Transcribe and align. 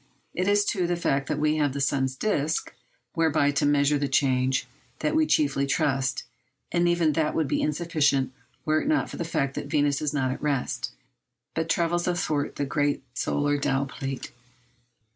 It 0.33 0.47
is 0.47 0.65
to 0.65 0.87
the 0.87 0.95
fact 0.95 1.27
that 1.27 1.37
we 1.37 1.57
have 1.57 1.73
the 1.73 1.79
sun's 1.79 2.15
disc, 2.15 2.73
whereby 3.13 3.51
to 3.51 3.67
measure 3.67 3.99
the 3.99 4.07
change, 4.07 4.65
that 4.97 5.15
we 5.15 5.27
chiefly 5.27 5.67
trust; 5.67 6.23
and 6.71 6.89
even 6.89 7.13
that 7.13 7.35
would 7.35 7.47
be 7.47 7.61
insufficient 7.61 8.33
were 8.65 8.81
it 8.81 8.87
not 8.87 9.11
for 9.11 9.17
the 9.17 9.23
fact 9.23 9.53
that 9.53 9.67
Venus 9.67 10.01
is 10.01 10.11
not 10.11 10.31
at 10.31 10.41
rest, 10.41 10.89
but 11.53 11.69
travels 11.69 12.07
athwart 12.07 12.55
the 12.55 12.65
great 12.65 13.03
solar 13.13 13.59
dial 13.59 13.85
plate. 13.85 14.31